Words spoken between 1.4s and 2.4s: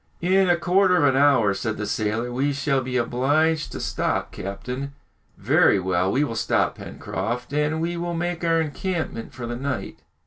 said the sailor,